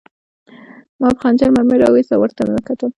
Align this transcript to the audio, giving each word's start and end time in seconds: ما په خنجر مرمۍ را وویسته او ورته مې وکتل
ما 0.99 1.09
په 1.15 1.19
خنجر 1.23 1.49
مرمۍ 1.55 1.77
را 1.79 1.87
وویسته 1.89 2.13
او 2.15 2.21
ورته 2.23 2.41
مې 2.45 2.53
وکتل 2.55 2.89